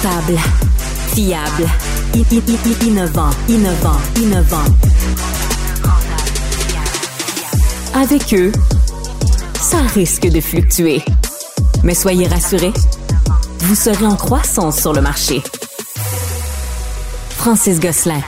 [0.00, 0.38] Rentable,
[1.12, 1.66] fiable,
[2.82, 4.64] innovant, innovant, innovant.
[7.94, 8.52] Avec eux,
[9.60, 11.02] ça risque de fluctuer.
[11.82, 12.72] Mais soyez rassurés,
[13.60, 15.42] vous serez en croissance sur le marché.
[17.30, 18.22] Francis Gosselin.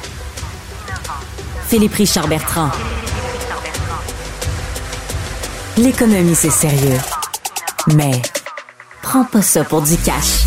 [1.69, 2.71] Philippe Richard Bertrand.
[5.77, 6.99] L'économie, c'est sérieux.
[7.95, 8.21] Mais
[9.03, 10.47] prends pas ça pour du cash.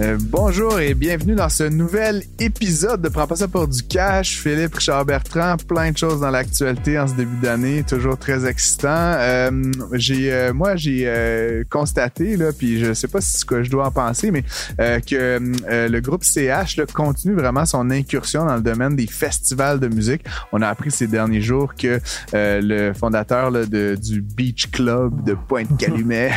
[0.00, 4.38] Euh, bonjour et bienvenue dans ce nouvel épisode de Prends pas ça pour du cash.
[4.38, 8.88] Philippe Richard Bertrand, plein de choses dans l'actualité en ce début d'année, toujours très excitant.
[8.88, 9.50] Euh,
[9.92, 13.90] j'ai, euh, moi, j'ai constaté là, puis je sais pas ce que je dois en
[13.90, 14.42] penser, mais
[14.78, 19.88] que le groupe CH là, continue vraiment son incursion dans le domaine des festivals de
[19.88, 20.24] musique.
[20.52, 22.00] On a appris ces derniers jours que
[22.32, 26.32] le fondateur du Beach Club de Pointe-Calumet,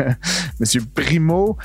[0.60, 1.58] Monsieur Primo,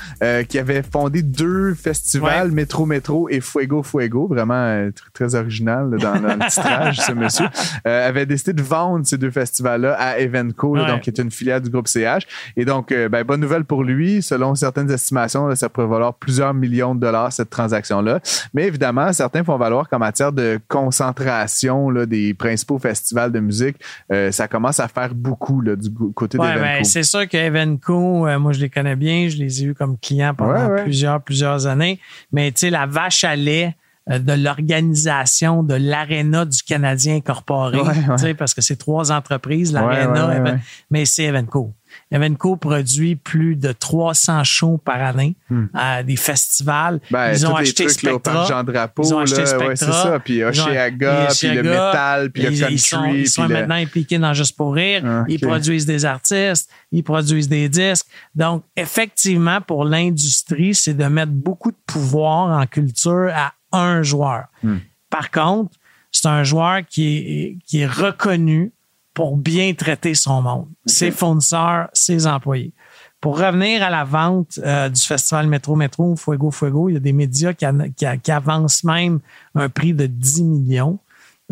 [0.48, 2.54] qui avait fondé deux festivals, Ouais.
[2.54, 7.00] Métro Métro et Fuego Fuego, vraiment euh, tr- très original là, dans, dans le titrage,
[7.00, 7.46] ce monsieur,
[7.86, 11.30] euh, avait décidé de vendre ces deux festivals-là à Evenco, là, donc qui est une
[11.30, 12.26] filiale du groupe CH.
[12.56, 14.22] Et donc, euh, ben, bonne nouvelle pour lui.
[14.22, 18.20] Selon certaines estimations, là, ça pourrait valoir plusieurs millions de dollars, cette transaction-là.
[18.54, 23.76] Mais évidemment, certains font valoir qu'en matière de concentration là, des principaux festivals de musique,
[24.12, 26.62] euh, ça commence à faire beaucoup là, du côté Ouais, d'Evenco.
[26.64, 29.28] ben, c'est sûr que Evenco, euh, moi, je les connais bien.
[29.28, 32.00] Je les ai eus comme clients pendant plusieurs, plusieurs années.
[32.32, 33.76] Mais, tu sais, la vache à lait
[34.10, 38.34] euh, de l'organisation de l'Arena du Canadien incorporé, Ouais, ouais.
[38.34, 40.56] parce que c'est trois entreprises, l'Arena,
[40.90, 41.74] mais c'est Evenco.
[42.10, 45.36] Evenco produit plus de 300 shows par année
[45.74, 46.96] à des festivals.
[46.96, 47.12] Hmm.
[47.12, 48.44] Ben, ils ont acheté Spectra.
[48.46, 49.74] Jean-Drapeau, Ils ont acheté ouais, Spectra.
[49.76, 50.20] c'est ça.
[50.24, 52.72] Puis Oshéaga, et puis le métal, puis le country.
[52.74, 55.02] ils sont, ils sont puis le- maintenant impliqués dans Juste pour rire.
[55.04, 58.06] Ah, Ils produisent des artistes, ils produisent des disques.
[58.34, 64.44] Donc, effectivement, pour l'industrie, c'est de mettre beaucoup de pouvoir en culture à un joueur.
[64.62, 64.78] Hmm.
[65.10, 65.72] Par contre,
[66.10, 68.72] c'est un joueur qui est, qui est reconnu
[69.18, 72.72] pour bien traiter son monde, ses fournisseurs, ses employés.
[73.20, 77.00] Pour revenir à la vente euh, du festival Métro Métro, Fuego Fuego, il y a
[77.00, 79.18] des médias qui, avancent même
[79.56, 81.00] un prix de 10 millions.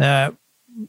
[0.00, 0.30] Euh,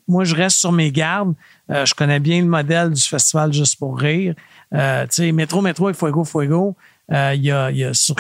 [0.08, 1.34] moi, je reste sur mes gardes.
[1.72, 4.36] Euh, je connais bien le modèle du festival Juste pour rire.
[4.76, 6.76] Euh, tu sais, Métro Métro et Fuego Fuego,
[7.12, 8.18] euh, il y, a, il y a sur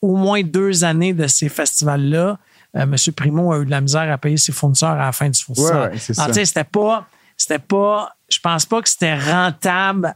[0.00, 2.38] au moins deux années de ces festivals-là,
[2.72, 2.96] M.
[3.14, 5.90] Primo a eu de la misère à payer ses fournisseurs à la fin du fournisseur.
[5.90, 10.14] Ouais, ouais, c'était pas, c'était pas, je pense pas que c'était rentable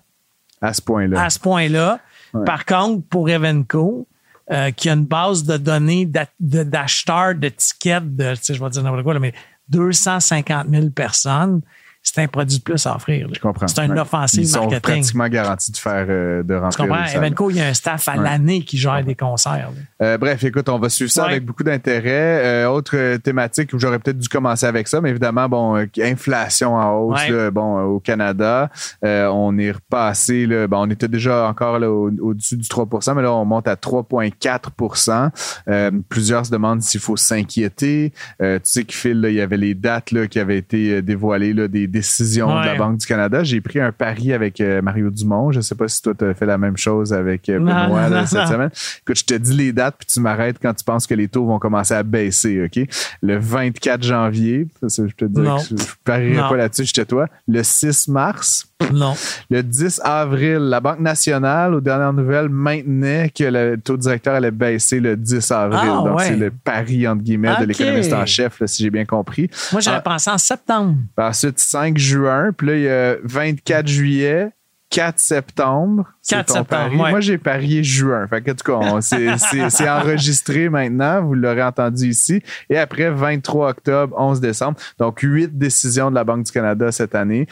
[0.61, 1.23] à ce point-là.
[1.23, 2.01] à ce point-là.
[2.35, 2.45] Ouais.
[2.45, 4.07] Par contre, pour Evenco,
[4.51, 8.71] euh, qui a une base de données d'acheteurs de tickets de, tu sais, je vais
[8.71, 9.35] dire n'importe quoi, là, mais
[9.71, 11.63] 250 000 personnes,
[12.09, 13.27] c'est un produit de plus à offrir.
[13.27, 13.33] là.
[13.35, 13.67] Je comprends.
[13.67, 14.81] C'est une offensive Ils sont marketing.
[14.81, 17.05] pratiquement garantis de faire euh, de Tu remplir comprends?
[17.23, 18.23] Evenco, il y a un staff à Ouais.
[18.23, 19.71] l'année qui gère des concerts.
[20.03, 21.31] Euh, bref, écoute, on va suivre ça Ouais.
[21.33, 22.65] avec beaucoup d'intérêt.
[22.65, 26.93] Euh, autre thématique où j'aurais peut-être dû commencer avec ça, mais évidemment, bon, inflation en
[27.01, 28.71] hausse, là, bon, au Canada,
[29.03, 33.33] on est repassé, là, bon, on était déjà encore au- au-dessus du 3% mais là,
[33.33, 35.31] on monte à 3,4%
[35.69, 38.13] euh, Plusieurs se demandent s'il faut s'inquiéter.
[38.41, 41.87] Tu sais là, il y avait les dates là, qui avaient été dévoilées, là, des
[41.99, 42.75] décisions de la.
[42.77, 43.43] Banque du Canada.
[43.43, 45.51] J'ai pris un pari avec euh, Mario Dumont.
[45.53, 48.09] Je sais pas si toi, tu as fait la même chose avec euh, Non, Benoît
[48.09, 48.47] là, non, cette non.
[48.47, 48.71] semaine.
[49.03, 51.47] Écoute, je te dis les dates, puis tu m'arrêtes quand tu penses que les taux
[51.47, 52.87] vont commencer à baisser, OK?
[53.23, 57.01] Le 24 janvier, ça, je te dis que je, je parierai pas là-dessus, je te
[57.03, 57.29] toi.
[57.49, 59.15] Le 6 mars, Non.
[59.51, 64.51] le 10 avril, la Banque nationale, aux dernières nouvelles, maintenait que le taux directeur allait
[64.51, 65.81] baisser le 10 avril.
[65.83, 66.25] Ah, Donc, ouais.
[66.29, 69.49] c'est le pari, entre guillemets, de l'économiste en chef, là, si j'ai bien compris.
[69.73, 70.01] Moi, j'avais Ah.
[70.03, 70.97] pensé en septembre.
[71.17, 74.51] Ensuite, 5 juin, puis là, il y a 24 juillet,
[74.91, 76.07] 4 septembre.
[76.23, 76.97] c'est 4 ton septembre, pari.
[76.97, 77.11] ouais.
[77.11, 78.27] Moi, j'ai parié juin.
[78.29, 79.01] Fait que, en tout cas,
[79.71, 81.23] c'est enregistré maintenant.
[81.23, 82.43] Vous l'aurez entendu ici.
[82.71, 84.79] Et après, 23 octobre, 11 décembre.
[84.99, 87.47] Donc, 8 décisions de la Banque du Canada cette année.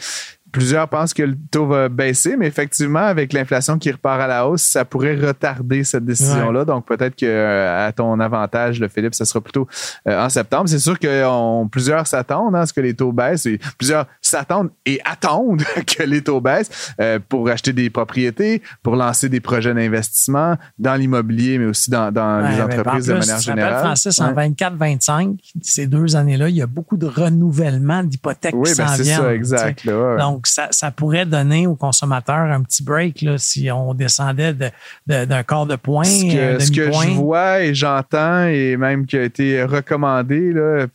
[0.55, 4.47] Plusieurs pensent que le taux va baisser, mais effectivement, avec l'inflation qui repart à la
[4.47, 6.63] hausse, ça pourrait retarder cette décision-là.
[6.63, 9.67] Donc, peut-être que euh, à ton avantage, le Philippe, ça sera plutôt
[10.07, 10.69] euh, en septembre.
[10.69, 13.45] C'est sûr que on- plusieurs s'attendent hein, à ce que les taux baissent.
[13.47, 15.61] Et plusieurs s'attendent et attendent
[15.97, 20.95] que les taux baissent euh, pour acheter des propriétés, pour lancer des projets d'investissement dans
[20.95, 23.79] l'immobilier, mais aussi dans, dans Ouais, les entreprises en de manière générale.
[23.83, 24.49] Francis, en Ouais.
[24.49, 28.95] 24-25, ces deux années-là, il y a beaucoup de renouvellement d'hypothèques Oui, qui ben s'en
[28.95, 29.83] c'est ça, exact.
[29.83, 30.17] là.
[30.17, 34.53] Donc, Donc, ça, ça pourrait donner aux consommateurs un petit break là, si on descendait
[34.53, 34.69] de-
[35.07, 39.05] de- d'un quart de point, Ce que, ce que je vois et j'entends, et même
[39.07, 40.85] qui a été recommandé là,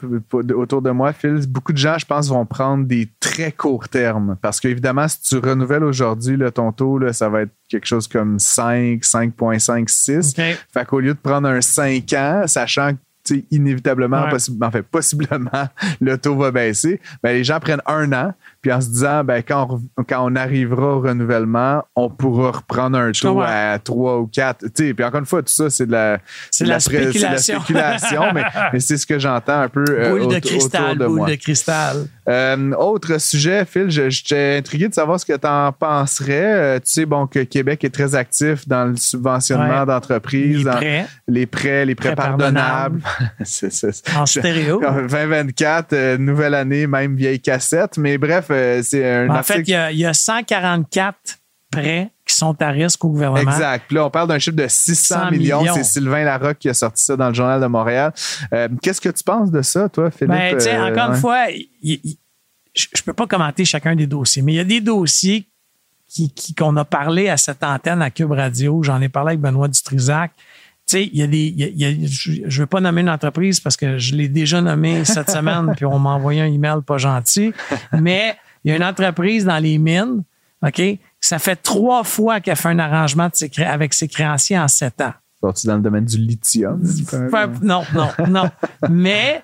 [0.54, 4.36] autour de moi, Phil, beaucoup de gens, je pense, vont prendre des très courts termes.
[4.40, 8.38] Parce qu'évidemment, si tu renouvelles aujourd'hui ton taux, là, ça va être quelque chose comme
[8.38, 10.34] 5, 5,5, 6.
[10.38, 10.44] OK.
[10.72, 12.98] Fait qu'au lieu de prendre un 5 ans, sachant que
[13.50, 14.30] inévitablement, Ouais.
[14.32, 15.68] possi- en fait, possiblement,
[16.00, 19.42] le taux va baisser, ben, les gens prennent un an, puis en se disant, ben,
[19.46, 23.46] quand, on, quand on arrivera au renouvellement, on pourra reprendre un Je taux comprends.
[23.48, 24.60] à 3 ou 4.
[24.66, 26.18] Tu sais, puis encore une fois, tout ça, c'est de la,
[26.50, 27.60] C'est la de la spéculation.
[27.60, 31.06] spéculation, mais, mais c'est ce que j'entends un peu euh, Boule de cristal, autour de
[31.06, 31.30] boule moi.
[31.30, 31.96] de cristal.
[32.28, 36.30] Euh, autre sujet, Phil, je- j'étais intrigué de savoir ce que tu en penserais.
[36.54, 39.86] Euh, tu sais, bon, que Québec est très actif dans le subventionnement Ouais.
[39.86, 43.00] d'entreprises, Les dans prêts les prêts, les prêts, Prêts pardonnables.
[44.16, 44.80] En stéréo.
[44.80, 47.96] 2024, euh, nouvelle année, même vieille cassette.
[47.98, 49.58] Mais bref, euh, c'est un En article.
[49.58, 51.16] fait, il y, a, il y a 144
[51.70, 53.50] prêts qui sont à risque au gouvernement.
[53.50, 53.84] Exact.
[53.86, 55.60] Puis là, on parle d'un chiffre de 600 100 millions.
[55.60, 55.74] millions.
[55.74, 58.12] C'est Sylvain Larocque qui a sorti ça dans le Journal de Montréal.
[58.52, 60.30] Euh, Qu'est-ce que tu penses de ça, toi, Philippe?
[60.32, 60.56] Ben,
[60.92, 61.14] encore ouais.
[61.14, 61.46] une fois,
[62.74, 65.46] je ne peux pas commenter chacun des dossiers, mais il y a des dossiers
[66.08, 68.82] qui, qui- qu'on a parlé à cette antenne à Cube Radio.
[68.82, 70.32] J'en ai parlé avec Benoît Dutrisac.
[70.90, 71.38] Tu sais, il y a des.
[71.46, 73.98] il y a- il y a- je ne veux pas nommer une entreprise parce que
[73.98, 77.52] je l'ai déjà nommée cette semaine, puis on m'a envoyé un email pas gentil.
[77.92, 80.24] Mais il y a une entreprise dans les mines,
[80.66, 80.82] OK?
[81.20, 84.66] Ça fait trois fois qu'elle fait un arrangement de ses cré- avec ses créanciers en
[84.68, 85.12] sept ans.
[85.40, 86.82] Sorti dans le domaine du lithium.
[87.62, 88.50] Non, non, non.
[88.90, 89.42] Mais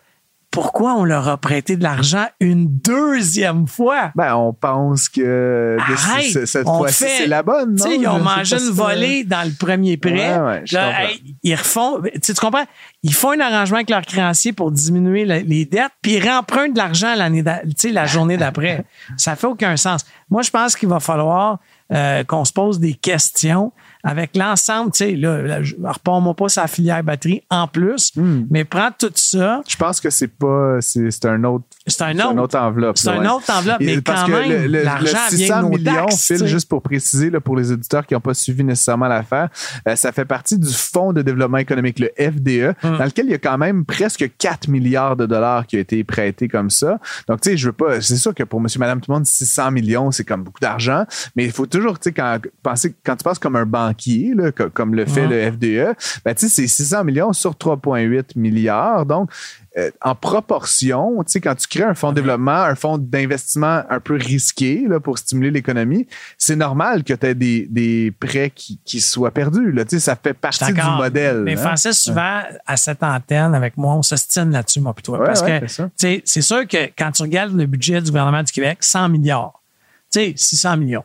[0.57, 4.11] pourquoi on leur a prêté de l'argent une deuxième fois?
[4.15, 6.47] Ben, on pense que Arrête!
[6.47, 7.85] cette fois-ci, c'est la bonne, non?
[7.91, 10.13] Ils ont mangé une volée dans le premier prêt.
[10.39, 11.03] Ouais, ouais, je Là, comprends.
[11.09, 12.65] hey, ils refont, tu comprends?
[13.03, 16.73] Ils font un arrangement avec leurs créanciers pour diminuer la- les dettes, puis ils rempruntent
[16.73, 17.45] de l'argent l'année,
[17.93, 18.85] la journée d'après.
[19.19, 20.07] Ça fait aucun sens.
[20.31, 21.59] Moi, je pense qu'il va falloir
[21.93, 23.73] euh, qu'on se pose des questions
[24.07, 28.45] avec l'ensemble, tu sais, là, là, repars-moi pas sa filière batterie en plus, Hmm.
[28.51, 30.79] mais prends tout ça, Je pense que c'est pas.
[30.81, 31.65] C'est un autre.
[31.87, 32.57] c'est un autre.
[32.59, 32.97] enveloppe.
[32.99, 33.29] C'est là, une ouais.
[33.29, 36.47] autre enveloppe, mais parce quand que même, l'argent vient 600 de nos millions, taxes, Phil,
[36.47, 39.49] juste pour préciser là, pour les auditeurs qui n'ont pas suivi nécessairement l'affaire,
[39.89, 42.99] euh, ça fait partie du Fonds de développement économique, le FDE, Hum.
[42.99, 46.03] dans lequel il y a quand même presque 4 milliards de dollars qui ont été
[46.05, 46.99] prêtés comme ça.
[47.29, 48.01] Donc, tu sais, je veux pas.
[48.01, 51.05] C'est sûr que pour monsieur, madame, tout le monde, 600 millions, c'est comme beaucoup d'argent,
[51.35, 53.96] mais il faut toujours, tu sais, quand, penser, quand tu penses comme un banquier,
[54.35, 59.07] là, co- comme le fait le FDE, ben, c'est 600 millions sur 3,8 milliards.
[59.07, 59.31] Donc,
[59.79, 64.15] euh, en proportion, quand tu crées un fonds de développement, un fonds d'investissement un peu
[64.15, 66.07] risqué là, pour stimuler l'économie,
[66.39, 69.73] c'est normal que tu aies des, des prêts qui, qui soient perdus.
[69.73, 69.85] Là.
[69.87, 71.43] Ça fait partie du modèle.
[71.43, 71.63] Mais hein.
[71.63, 75.19] Francis, souvent, à cette antenne, avec moi, on s'ostine là-dessus, moi, toi.
[75.19, 78.53] Ouais, parce ouais, que, c'est sûr que quand tu regardes le budget du gouvernement du
[78.53, 79.63] Québec, 100 milliards.
[80.11, 81.05] Tu sais, 600 millions.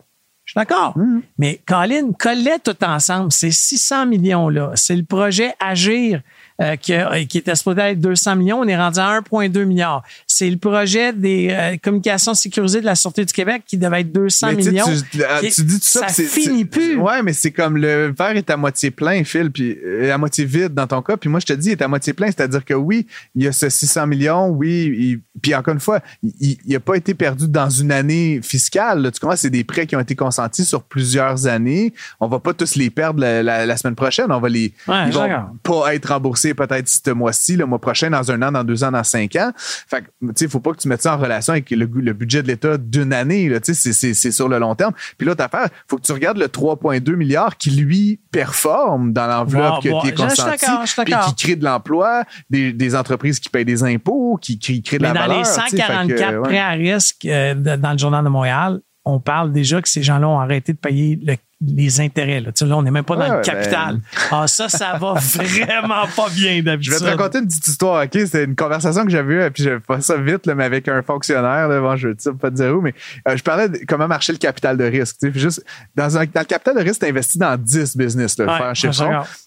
[0.54, 0.98] Je suis d'accord.
[0.98, 1.22] Mm-hmm.
[1.38, 3.32] Mais Colin, collait tout ensemble.
[3.32, 6.22] Ces 600 millions-là, c'est le projet Agir
[6.62, 8.60] euh, qui, a- qui était supposé être 200 millions.
[8.60, 10.04] On est rendu à 1,2 milliard.
[10.28, 14.12] C'est le projet des euh, communications sécurisées de la Sûreté du Québec qui devait être
[14.12, 14.86] 200 Mais tu sais, millions.
[15.12, 16.98] Tu, ah, tu dis tout ça, ça finit plus.
[16.98, 20.46] Ouais, mais c'est comme le verre est à moitié plein, Phil, puis euh, à moitié
[20.46, 21.18] vide dans ton cas.
[21.18, 23.48] Puis moi, je te dis, il est à moitié plein, c'est-à-dire que oui, il y
[23.48, 26.00] a ce 600 millions, oui, il- puis encore une fois,
[26.40, 29.02] il n'a pas été perdu dans une année fiscale.
[29.02, 29.12] là.
[29.12, 31.94] Tu comprends, c'est des prêts qui ont été consentis sur plusieurs années.
[32.20, 34.32] On va pas tous les perdre la, la- la semaine prochaine.
[34.32, 35.28] On va les, Ouais, ils vont
[35.64, 38.92] pas être remboursés peut-être ce mois-ci, le mois prochain, dans un an, dans deux ans,
[38.92, 39.52] dans cinq ans.
[39.58, 42.14] Fait que, tu sais, faut pas que tu mettes ça en relation avec le, le
[42.14, 43.60] budget de l'État d'une année, là.
[43.60, 44.94] Tu sais, c'est- sur le long terme.
[45.18, 49.84] Puis l'autre affaire, faut que tu regardes le 3,2 milliards qui, lui, performe dans l'enveloppe
[49.86, 50.66] été je suis consentie.
[51.06, 54.98] Puis qui crée de l'emploi, des, des entreprises qui payent des impôts, qui, qui créent
[54.98, 55.38] de Mais la dans valeur.
[55.40, 55.72] les tu.
[55.72, 56.42] Fait que, 144 ouais.
[56.42, 60.28] prêts à risque euh, dans le Journal de Montréal, on parle déjà que ces gens-là
[60.28, 62.40] ont arrêté de payer le- les intérêts.
[62.40, 62.52] Là.
[62.60, 63.96] Là, on n'est même pas dans Ouais, le ouais, capital.
[63.98, 64.02] ben-
[64.32, 66.94] Ah, ça, ça va vraiment pas bien Je d'habitude.
[66.94, 68.10] vais te raconter une petite histoire, OK?
[68.14, 71.02] C'était une conversation que j'avais eue, puis je fais ça vite, là, mais avec un
[71.04, 72.94] fonctionnaire, là, bon, je ne sais pas te dire où, mais
[73.28, 75.18] euh, je parlais de comment marchait le capital de risque.
[75.20, 75.64] tu sais, puis juste,
[75.96, 78.76] dans, un, dans le capital de risque, tu investis dans 10 business, là, Ouais, faire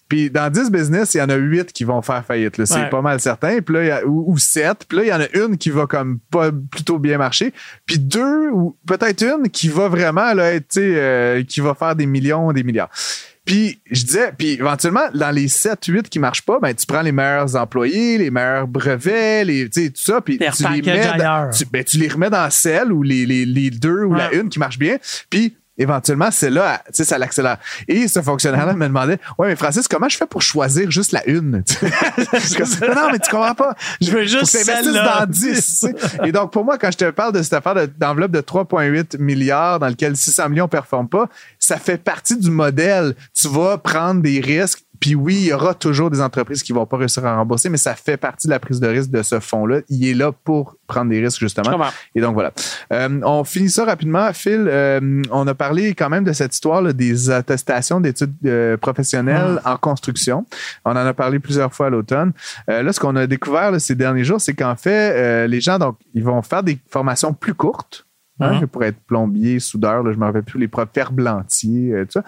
[0.07, 2.57] Puis dans 10 business, il y en a 8 qui vont faire faillite.
[2.57, 2.65] là.
[2.65, 2.89] C'est Ouais.
[2.89, 3.59] pas mal certain.
[3.61, 4.85] Puis là, il y a- ou, ou 7.
[4.87, 7.53] Puis là, il y en a une qui va comme pas plutôt bien marcher.
[7.85, 11.73] Puis deux, ou peut-être une qui va vraiment là, être, tu sais, euh, qui va
[11.73, 12.89] faire des millions, des milliards.
[13.45, 17.01] Puis je disais, puis éventuellement, dans les 7, 8 qui marchent pas, ben, tu prends
[17.03, 21.17] les meilleurs employés, les meilleurs brevets, les, tu sais, tout ça, puis tu les mets
[21.17, 24.33] dans, tu, ben, tu les remets dans celle ou les, les, les deux ou la
[24.33, 24.97] une qui marche bien.
[25.29, 27.57] Puis éventuellement, c'est là, tu sais, ça l'accélère.
[27.87, 31.27] Et ce fonctionnaire-là me demandait, ouais, mais Francis, comment je fais pour choisir juste la
[31.27, 31.63] une?
[31.81, 33.75] non, mais tu comprends pas.
[34.01, 35.25] Je veux juste celle-là.
[35.25, 35.85] dans 10.
[36.23, 39.79] Et donc, pour moi, quand je te parle de cette affaire d'enveloppe de, 3,8 milliards
[39.79, 41.27] dans lequel 600 millions ne performent pas,
[41.65, 43.15] ça fait partie du modèle.
[43.33, 46.85] Tu vas prendre des risques puis oui, il y aura toujours des entreprises qui vont
[46.85, 49.39] pas réussir à rembourser, mais ça fait partie de la prise de risque de ce
[49.39, 49.81] fonds-là.
[49.89, 51.77] Il est là pour prendre des risques, justement.
[52.13, 52.51] Et donc, voilà.
[52.93, 54.31] Euh, on finit ça rapidement.
[54.33, 58.77] Phil, euh, on a parlé quand même de cette histoire là, des attestations d'études euh,
[58.77, 60.45] professionnelles en construction.
[60.85, 62.31] On en a parlé plusieurs fois à l'automne.
[62.67, 65.97] là, ce qu'on a découvert là, ces derniers jours, c'est qu'en fait, les gens, donc,
[66.13, 68.05] ils vont faire des formations plus courtes.
[68.39, 72.23] Hein, pour être plombier, soudeur, là, je me rappelle plus, les profs ferblantiers, tout ça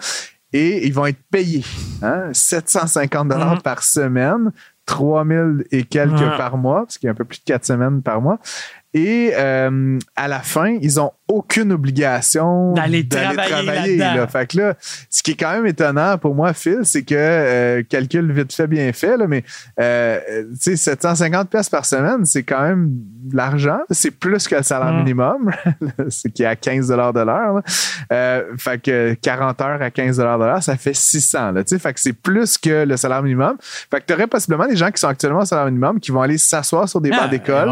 [0.52, 1.64] et ils vont être payés.
[2.02, 2.30] Hein?
[2.32, 3.62] 750 dollars mhm.
[3.62, 4.52] par semaine,
[4.86, 8.02] 3000 et quelques par mois, parce qu'il y a un peu plus de 4 semaines
[8.02, 8.38] par mois.
[8.94, 13.98] Et euh, à la fin, ils ont aucune obligation d'aller travailler.
[13.98, 14.26] là.
[14.26, 14.74] Fait que là,
[15.10, 18.66] ce qui est quand même étonnant pour moi, Phil, c'est que euh, calcul vite fait,
[18.66, 19.44] bien fait, là, mais
[19.78, 20.18] euh,
[20.62, 23.78] tu sais, 750 pièces par semaine, c'est quand même de l'argent.
[23.90, 24.98] C'est plus que le salaire mm.
[24.98, 25.50] minimum,
[26.08, 27.62] ce qui est à 15 de l'heure.
[28.10, 31.52] Euh, fait que 40 heures à 15 de l'heure, ça fait 600.
[31.52, 33.56] Là, fait que c'est plus que le salaire minimum.
[33.60, 36.22] Fait que tu aurais possiblement des gens qui sont actuellement au salaire minimum qui vont
[36.22, 37.68] aller s'asseoir sur des bancs ah, d'école.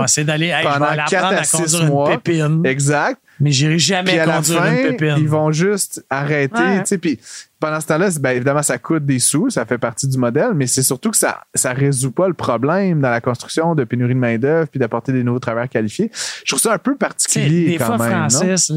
[0.63, 2.21] Pendant 4 à 6 mois.
[2.65, 3.19] Exact.
[3.41, 5.17] Mais j'irai jamais puis à la fin, une pépine.
[5.19, 6.83] Ils vont juste arrêter.
[7.01, 7.19] Puis
[7.61, 10.67] pendant ce temps-là, ben, évidemment, ça coûte des sous, ça fait partie du modèle, mais
[10.67, 14.19] c'est surtout que ça ne résout pas le problème dans la construction de pénurie de
[14.19, 16.11] main-d'œuvre puis d'apporter des nouveaux travailleurs qualifiés.
[16.13, 17.67] Je trouve ça un peu particulier.
[17.67, 18.73] des quand fois, même, Francis,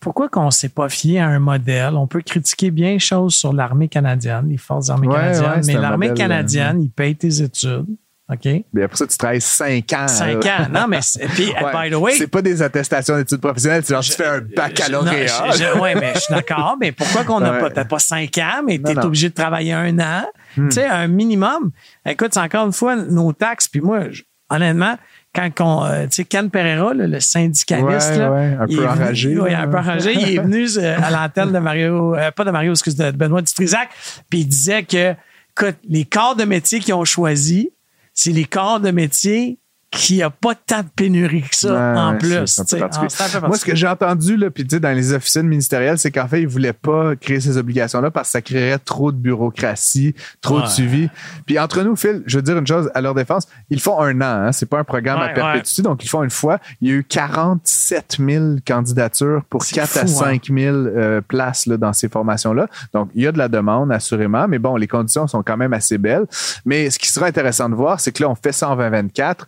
[0.00, 1.94] pourquoi qu'on ne s'est pas fié à un modèle?
[1.94, 6.10] On peut critiquer bien les choses sur l'armée canadienne, les forces armées canadiennes, mais l'armée
[6.10, 7.86] euh, canadienne, il paye tes études
[8.32, 8.48] OK?
[8.72, 10.08] Mais après ça, tu travailles cinq ans.
[10.08, 10.66] Cinq ans.
[10.72, 11.00] Non, mais
[11.34, 12.12] puis, by the way.
[12.12, 13.84] C'est pas des attestations d'études professionnelles.
[13.84, 15.44] Tu, genre, tu fais un baccalauréat.
[15.80, 16.76] Oui, mais je suis d'accord.
[16.80, 19.74] Mais pourquoi qu'on n'a pas, peut pas cinq ans, mais tu es obligé de travailler
[19.74, 20.26] un an?
[20.56, 20.68] Hmm.
[20.68, 21.70] Tu sais, un minimum.
[22.06, 23.68] Écoute, c'est encore une fois nos taxes.
[23.68, 24.04] Puis moi,
[24.48, 24.96] honnêtement,
[25.34, 29.38] quand on, euh, tu sais, Ken Pereira, le syndicaliste, là, un peu enragé.
[29.38, 30.14] Oui, un peu enragé.
[30.14, 33.42] il est venu euh, à l'antenne de Mario, euh, pas de Mario, excuse, de Benoît
[33.42, 33.90] Dutrisac,
[34.30, 35.14] puis il disait que,
[35.58, 37.66] écoute, les corps de métier qu'ils ont choisis,
[38.14, 39.58] c'est les corps de métier
[39.94, 42.34] qu'il n'y a pas tant de pénurie que ça en plus.
[42.34, 46.46] Moi, ce que j'ai entendu là, puis dans les officines ministérielles, c'est qu'en fait, ils
[46.46, 50.66] ne voulaient pas créer ces obligations-là parce que ça créerait trop de bureaucratie, trop de
[50.66, 51.08] suivi.
[51.46, 54.20] Puis entre nous, Phil, je veux dire une chose à leur défense, ils font un
[54.20, 56.58] an, hein, c'est pas un programme à perpétuité, donc ils font une fois.
[56.80, 60.86] Il y a eu 47 000 candidatures pour 4 à 5 000 hein.
[60.86, 62.68] euh, places là, dans ces formations-là.
[62.92, 65.72] Donc, il y a de la demande, assurément, mais bon, les conditions sont quand même
[65.72, 66.26] assez belles.
[66.64, 69.46] Mais ce qui sera intéressant de voir, c'est que là, on fait ça en 2024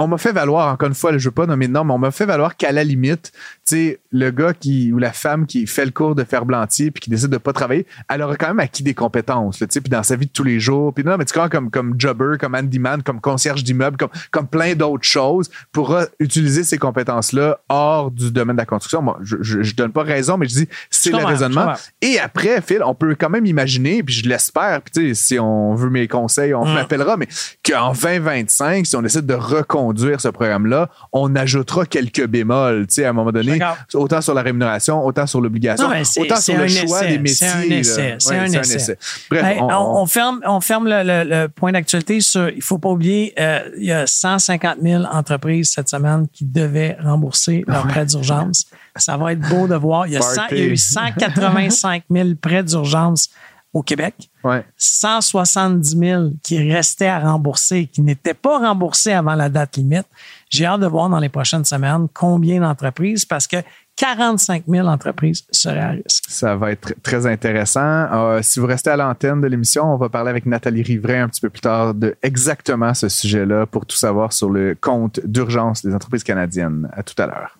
[0.00, 1.92] on m'a fait valoir, encore une fois, je ne veux pas nommer de nom, mais
[1.92, 3.32] on m'a fait valoir qu'à la limite,
[3.66, 7.02] tu sais, le gars qui ou la femme qui fait le cours de ferblantier puis
[7.02, 9.90] qui décide de pas travailler, elle aura quand même acquis des compétences, tu sais, puis
[9.90, 10.94] dans sa vie de tous les jours.
[10.94, 14.46] Puis non, mais tu vois, comme, comme jobber, comme handyman, comme concierge d'immeuble, comme, comme
[14.46, 19.02] plein d'autres choses, pourra utiliser ces compétences-là hors du domaine de la construction.
[19.02, 21.74] Moi, je, je, donne pas raison, mais je dis, c'est le raisonnement.
[22.00, 25.38] Et après, Phil, on peut quand même imaginer, puis je l'espère, puis tu sais, si
[25.38, 27.28] on veut mes conseils, on m'appellera, mais
[27.62, 33.04] qu'en 2025, si on décide de reconstruire ce programme-là, on ajoutera quelques bémols, tu sais,
[33.04, 33.58] à un moment donné,
[33.94, 37.34] autant sur la rémunération, autant sur l'obligation, autant sur le choix des métiers.
[37.34, 38.16] C'est un essai.
[38.18, 38.98] C'est un, essai.
[39.30, 43.84] Bref, on, ferme, on ferme le, point d'actualité sur, il faut pas oublier, euh, il
[43.84, 48.66] y a 150 000 entreprises cette semaine qui devaient rembourser leurs prêts d'urgence.
[48.96, 50.06] Ça va être beau de voir.
[50.06, 50.20] Il y a,
[50.50, 53.30] il y a eu 185 000 prêts d'urgence
[53.72, 54.30] au Québec.
[54.76, 60.06] 170 000 qui restaient à rembourser, qui n'étaient pas remboursés avant la date limite.
[60.48, 63.58] J'ai hâte de voir dans les prochaines semaines combien d'entreprises, parce que
[63.96, 66.24] 45 000 entreprises seraient à risque.
[66.28, 67.80] Ça va être très intéressant.
[67.80, 71.28] Euh, si vous restez à l'antenne de l'émission, on va parler avec Nathalie Rivray un
[71.28, 75.84] petit peu plus tard de exactement ce sujet-là pour tout savoir sur le compte d'urgence
[75.84, 76.88] des entreprises canadiennes.
[76.94, 77.59] À tout à l'heure.